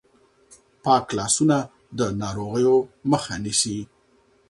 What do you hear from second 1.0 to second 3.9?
لاسونه د ناروغیو مخه نیسي.